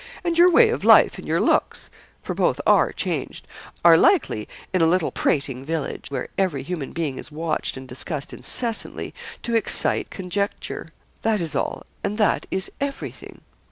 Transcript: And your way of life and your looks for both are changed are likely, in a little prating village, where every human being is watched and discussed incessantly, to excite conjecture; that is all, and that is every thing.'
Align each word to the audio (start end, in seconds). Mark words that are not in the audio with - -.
And 0.23 0.35
your 0.35 0.49
way 0.49 0.69
of 0.69 0.83
life 0.83 1.19
and 1.19 1.27
your 1.27 1.39
looks 1.39 1.91
for 2.23 2.33
both 2.33 2.59
are 2.65 2.91
changed 2.91 3.45
are 3.85 3.95
likely, 3.95 4.47
in 4.73 4.81
a 4.81 4.87
little 4.87 5.11
prating 5.11 5.63
village, 5.63 6.09
where 6.09 6.29
every 6.39 6.63
human 6.63 6.91
being 6.91 7.19
is 7.19 7.31
watched 7.31 7.77
and 7.77 7.87
discussed 7.87 8.33
incessantly, 8.33 9.13
to 9.43 9.53
excite 9.53 10.09
conjecture; 10.09 10.91
that 11.21 11.39
is 11.39 11.55
all, 11.55 11.83
and 12.03 12.17
that 12.17 12.47
is 12.49 12.71
every 12.81 13.11
thing.' 13.11 13.41